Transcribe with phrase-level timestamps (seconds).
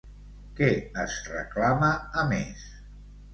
[0.59, 0.69] Què
[1.03, 1.91] es reclama
[2.23, 2.65] a més?